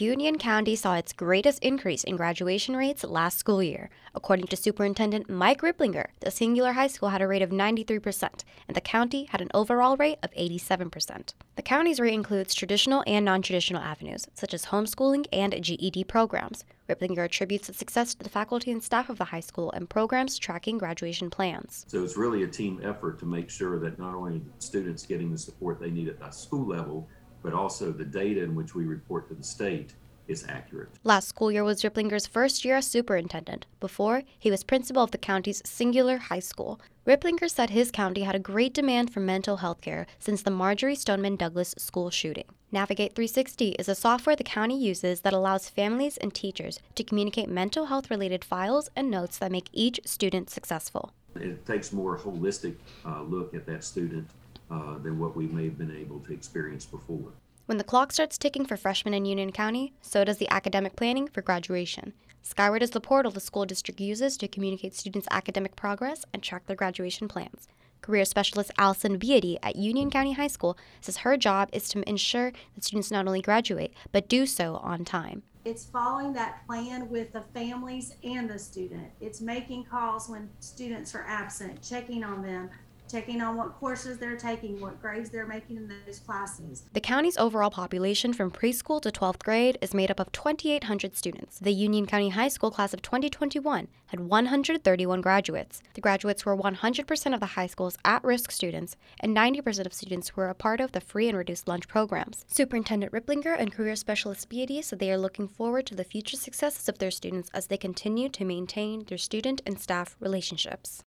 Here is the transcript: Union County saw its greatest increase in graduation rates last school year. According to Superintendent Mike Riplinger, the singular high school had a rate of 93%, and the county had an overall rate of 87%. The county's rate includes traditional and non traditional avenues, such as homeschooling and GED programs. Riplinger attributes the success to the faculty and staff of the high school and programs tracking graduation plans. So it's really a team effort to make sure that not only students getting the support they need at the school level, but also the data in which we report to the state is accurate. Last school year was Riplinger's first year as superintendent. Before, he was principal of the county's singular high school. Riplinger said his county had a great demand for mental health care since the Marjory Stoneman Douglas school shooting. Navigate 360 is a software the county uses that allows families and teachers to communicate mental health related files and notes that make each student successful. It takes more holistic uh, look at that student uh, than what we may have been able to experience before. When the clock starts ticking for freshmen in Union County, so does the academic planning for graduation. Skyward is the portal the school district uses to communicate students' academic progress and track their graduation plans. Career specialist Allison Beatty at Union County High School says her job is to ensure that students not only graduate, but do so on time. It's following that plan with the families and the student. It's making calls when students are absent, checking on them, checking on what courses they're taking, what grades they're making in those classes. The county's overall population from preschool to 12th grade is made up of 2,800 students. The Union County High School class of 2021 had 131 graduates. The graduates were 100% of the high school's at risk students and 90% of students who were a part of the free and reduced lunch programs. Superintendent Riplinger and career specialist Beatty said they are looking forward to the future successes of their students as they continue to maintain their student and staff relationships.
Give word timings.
Union 0.00 0.38
County 0.38 0.76
saw 0.76 0.94
its 0.94 1.12
greatest 1.12 1.62
increase 1.64 2.04
in 2.04 2.16
graduation 2.16 2.76
rates 2.76 3.02
last 3.02 3.36
school 3.36 3.62
year. 3.62 3.90
According 4.14 4.46
to 4.46 4.56
Superintendent 4.56 5.28
Mike 5.28 5.60
Riplinger, 5.62 6.06
the 6.20 6.30
singular 6.30 6.72
high 6.72 6.86
school 6.86 7.08
had 7.08 7.20
a 7.20 7.26
rate 7.26 7.42
of 7.42 7.50
93%, 7.50 8.44
and 8.68 8.76
the 8.76 8.80
county 8.80 9.24
had 9.24 9.40
an 9.40 9.50
overall 9.54 9.96
rate 9.96 10.18
of 10.22 10.30
87%. 10.34 11.34
The 11.56 11.62
county's 11.62 11.98
rate 11.98 12.14
includes 12.14 12.54
traditional 12.54 13.02
and 13.06 13.24
non 13.24 13.42
traditional 13.42 13.82
avenues, 13.82 14.28
such 14.34 14.54
as 14.54 14.66
homeschooling 14.66 15.26
and 15.32 15.52
GED 15.60 16.04
programs. 16.04 16.64
Riplinger 16.88 17.24
attributes 17.24 17.66
the 17.66 17.74
success 17.74 18.14
to 18.14 18.22
the 18.22 18.30
faculty 18.30 18.70
and 18.70 18.82
staff 18.82 19.10
of 19.10 19.18
the 19.18 19.24
high 19.24 19.40
school 19.40 19.70
and 19.72 19.90
programs 19.90 20.38
tracking 20.38 20.78
graduation 20.78 21.28
plans. 21.28 21.84
So 21.88 22.02
it's 22.02 22.16
really 22.16 22.44
a 22.44 22.48
team 22.48 22.80
effort 22.82 23.18
to 23.18 23.26
make 23.26 23.50
sure 23.50 23.78
that 23.80 23.98
not 23.98 24.14
only 24.14 24.42
students 24.58 25.04
getting 25.04 25.30
the 25.30 25.38
support 25.38 25.80
they 25.80 25.90
need 25.90 26.08
at 26.08 26.18
the 26.18 26.30
school 26.30 26.66
level, 26.66 27.08
but 27.42 27.52
also 27.52 27.92
the 27.92 28.04
data 28.04 28.42
in 28.42 28.54
which 28.54 28.74
we 28.74 28.84
report 28.84 29.28
to 29.28 29.34
the 29.34 29.44
state 29.44 29.92
is 30.28 30.44
accurate. 30.48 30.90
Last 31.04 31.28
school 31.28 31.50
year 31.50 31.64
was 31.64 31.82
Riplinger's 31.82 32.26
first 32.26 32.64
year 32.64 32.76
as 32.76 32.86
superintendent. 32.86 33.66
Before, 33.80 34.22
he 34.38 34.50
was 34.50 34.62
principal 34.62 35.02
of 35.02 35.10
the 35.10 35.18
county's 35.18 35.62
singular 35.64 36.18
high 36.18 36.38
school. 36.38 36.80
Riplinger 37.06 37.50
said 37.50 37.70
his 37.70 37.90
county 37.90 38.22
had 38.22 38.34
a 38.34 38.38
great 38.38 38.74
demand 38.74 39.12
for 39.12 39.20
mental 39.20 39.56
health 39.56 39.80
care 39.80 40.06
since 40.18 40.42
the 40.42 40.50
Marjory 40.50 40.94
Stoneman 40.94 41.36
Douglas 41.36 41.74
school 41.78 42.10
shooting. 42.10 42.44
Navigate 42.70 43.14
360 43.14 43.70
is 43.78 43.88
a 43.88 43.94
software 43.94 44.36
the 44.36 44.44
county 44.44 44.78
uses 44.78 45.22
that 45.22 45.32
allows 45.32 45.70
families 45.70 46.18
and 46.18 46.34
teachers 46.34 46.80
to 46.94 47.02
communicate 47.02 47.48
mental 47.48 47.86
health 47.86 48.10
related 48.10 48.44
files 48.44 48.90
and 48.94 49.10
notes 49.10 49.38
that 49.38 49.50
make 49.50 49.70
each 49.72 50.00
student 50.04 50.50
successful. 50.50 51.12
It 51.34 51.64
takes 51.64 51.92
more 51.94 52.18
holistic 52.18 52.74
uh, 53.06 53.22
look 53.22 53.54
at 53.54 53.64
that 53.66 53.84
student 53.84 54.28
uh, 54.70 54.98
than 54.98 55.18
what 55.18 55.36
we 55.36 55.46
may 55.46 55.64
have 55.64 55.78
been 55.78 55.96
able 55.96 56.20
to 56.20 56.32
experience 56.32 56.86
before. 56.86 57.32
When 57.66 57.78
the 57.78 57.84
clock 57.84 58.12
starts 58.12 58.38
ticking 58.38 58.64
for 58.64 58.76
freshmen 58.76 59.14
in 59.14 59.26
Union 59.26 59.52
County, 59.52 59.92
so 60.00 60.24
does 60.24 60.38
the 60.38 60.48
academic 60.48 60.96
planning 60.96 61.28
for 61.28 61.42
graduation. 61.42 62.14
Skyward 62.42 62.82
is 62.82 62.90
the 62.90 63.00
portal 63.00 63.30
the 63.30 63.40
school 63.40 63.66
district 63.66 64.00
uses 64.00 64.38
to 64.38 64.48
communicate 64.48 64.94
students' 64.94 65.28
academic 65.30 65.76
progress 65.76 66.24
and 66.32 66.42
track 66.42 66.66
their 66.66 66.76
graduation 66.76 67.28
plans. 67.28 67.68
Career 68.00 68.24
specialist 68.24 68.70
Allison 68.78 69.18
Beatty 69.18 69.58
at 69.62 69.76
Union 69.76 70.10
County 70.10 70.32
High 70.32 70.46
School 70.46 70.78
says 71.00 71.18
her 71.18 71.36
job 71.36 71.68
is 71.72 71.88
to 71.90 72.08
ensure 72.08 72.52
that 72.74 72.84
students 72.84 73.10
not 73.10 73.26
only 73.26 73.42
graduate, 73.42 73.92
but 74.12 74.28
do 74.28 74.46
so 74.46 74.76
on 74.76 75.04
time. 75.04 75.42
It's 75.64 75.84
following 75.84 76.32
that 76.32 76.66
plan 76.66 77.10
with 77.10 77.32
the 77.32 77.42
families 77.52 78.14
and 78.24 78.48
the 78.48 78.58
student. 78.58 79.08
It's 79.20 79.42
making 79.42 79.84
calls 79.84 80.28
when 80.28 80.48
students 80.60 81.14
are 81.14 81.26
absent, 81.28 81.82
checking 81.82 82.24
on 82.24 82.42
them, 82.42 82.70
checking 83.08 83.40
on 83.40 83.56
what 83.56 83.74
courses 83.74 84.18
they're 84.18 84.36
taking, 84.36 84.80
what 84.80 85.00
grades 85.00 85.30
they're 85.30 85.46
making 85.46 85.76
in 85.76 85.88
those 86.06 86.18
classes. 86.18 86.84
The 86.92 87.00
county's 87.00 87.36
overall 87.36 87.70
population 87.70 88.32
from 88.32 88.50
preschool 88.50 89.00
to 89.02 89.10
12th 89.10 89.42
grade 89.42 89.78
is 89.80 89.94
made 89.94 90.10
up 90.10 90.20
of 90.20 90.32
2,800 90.32 91.16
students. 91.16 91.58
The 91.58 91.72
Union 91.72 92.06
County 92.06 92.30
High 92.30 92.48
School 92.48 92.70
class 92.70 92.94
of 92.94 93.02
2021 93.02 93.88
had 94.06 94.20
131 94.20 95.20
graduates. 95.20 95.82
The 95.94 96.00
graduates 96.00 96.44
were 96.44 96.56
100% 96.56 97.34
of 97.34 97.40
the 97.40 97.46
high 97.46 97.66
school's 97.66 97.98
at 98.04 98.24
risk 98.24 98.50
students 98.50 98.96
and 99.20 99.36
90% 99.36 99.86
of 99.86 99.92
students 99.92 100.30
who 100.30 100.40
were 100.40 100.48
a 100.48 100.54
part 100.54 100.80
of 100.80 100.92
the 100.92 101.00
free 101.00 101.28
and 101.28 101.36
reduced 101.36 101.68
lunch 101.68 101.88
programs. 101.88 102.44
Superintendent 102.48 103.12
Riplinger 103.12 103.54
and 103.58 103.72
career 103.72 103.96
specialist 103.96 104.48
Beatty 104.48 104.82
said 104.82 104.98
they 104.98 105.12
are 105.12 105.18
looking 105.18 105.48
forward 105.48 105.86
to 105.86 105.94
the 105.94 106.04
future 106.04 106.36
successes 106.36 106.88
of 106.88 106.98
their 106.98 107.10
students 107.10 107.50
as 107.52 107.66
they 107.66 107.76
continue 107.76 108.28
to 108.30 108.44
maintain 108.44 109.04
their 109.04 109.18
student 109.18 109.60
and 109.66 109.78
staff 109.78 110.16
relationships. 110.20 110.96